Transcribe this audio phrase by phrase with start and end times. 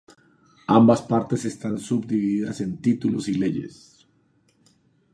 [0.79, 4.07] Ambas partes están subdivididas en títulos y leyes.